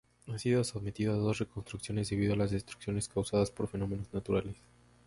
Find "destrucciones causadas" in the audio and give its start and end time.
2.49-3.51